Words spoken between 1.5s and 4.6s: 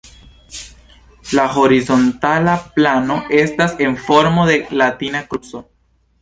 horizontala plano estas en formo de